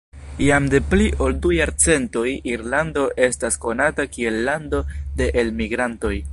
Jam 0.43 0.69
de 0.73 0.77
pli 0.93 1.09
ol 1.25 1.35
du 1.43 1.51
jarcentoj 1.57 2.25
Irlando 2.53 3.05
estas 3.29 3.61
konata 3.67 4.09
kiel 4.17 4.43
lando 4.49 4.85
de 5.21 5.33
elmigrantoj. 5.43 6.15